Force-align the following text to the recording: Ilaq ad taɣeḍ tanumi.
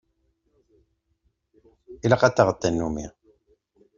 Ilaq 2.05 2.21
ad 2.27 2.33
taɣeḍ 2.35 2.57
tanumi. 2.57 3.05